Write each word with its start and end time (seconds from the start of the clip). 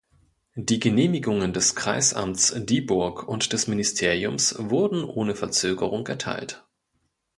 Die 0.55 0.79
Genehmigungen 0.79 1.53
des 1.53 1.75
Kreisamts 1.75 2.55
Dieburg 2.57 3.27
und 3.27 3.53
des 3.53 3.67
Ministeriums 3.67 4.55
wurden 4.57 5.03
ohne 5.03 5.35
Verzögerung 5.35 6.07
erteilt. 6.07 6.65